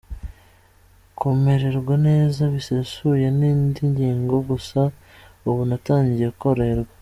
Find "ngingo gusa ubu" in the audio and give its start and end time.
3.91-5.61